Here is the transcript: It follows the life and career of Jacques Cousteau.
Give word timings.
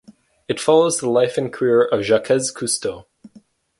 It 0.47 0.59
follows 0.59 0.97
the 0.97 1.07
life 1.07 1.37
and 1.37 1.53
career 1.53 1.85
of 1.85 2.01
Jacques 2.03 2.25
Cousteau. 2.25 3.05